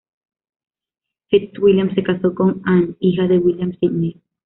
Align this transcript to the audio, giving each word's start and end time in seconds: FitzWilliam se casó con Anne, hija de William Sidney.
FitzWilliam 1.29 1.93
se 1.93 2.01
casó 2.01 2.33
con 2.33 2.63
Anne, 2.65 2.95
hija 3.01 3.27
de 3.27 3.37
William 3.37 3.71
Sidney. 3.79 4.19